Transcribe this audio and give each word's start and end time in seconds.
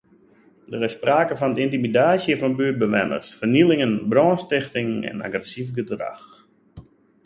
Der 0.71 0.83
is 0.87 0.93
sprake 0.97 1.35
fan 1.41 1.59
yntimidaasje 1.65 2.33
fan 2.41 2.57
buertbewenners, 2.59 3.27
fernielingen, 3.39 3.93
brânstichting 4.11 4.91
en 5.11 5.17
agressyf 5.27 5.67
gedrach. 5.79 6.23